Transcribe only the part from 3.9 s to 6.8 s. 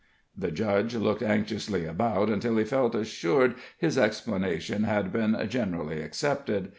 explanation had been generally accepted.